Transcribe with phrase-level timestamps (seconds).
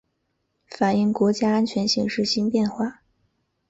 [0.65, 3.03] 反映国家安全形势新变化